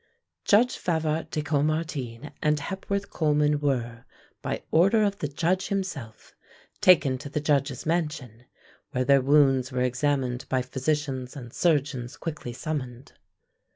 Judge 0.45 0.77
Favart 0.79 1.29
de 1.29 1.43
Caumartin 1.43 2.31
and 2.41 2.59
Hepworth 2.59 3.11
Coleman 3.11 3.59
were, 3.59 4.05
by 4.41 4.63
order 4.71 5.03
of 5.03 5.19
the 5.19 5.27
Judge 5.27 5.67
himself, 5.67 6.33
taken 6.79 7.19
to 7.19 7.29
the 7.29 7.39
Judge's 7.39 7.85
mansion, 7.85 8.45
where 8.93 9.05
their 9.05 9.21
wounds 9.21 9.71
were 9.71 9.81
examined 9.83 10.47
by 10.49 10.63
physicians 10.63 11.35
and 11.35 11.53
surgeons 11.53 12.17
quickly 12.17 12.51
summoned. 12.51 13.13